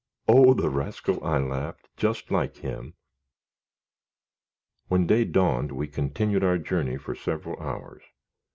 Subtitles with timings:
[0.27, 0.55] "Oh!
[0.55, 2.95] the rascal," I laughed, "just like him."
[4.87, 8.01] When day dawned we continued our journey for several hours.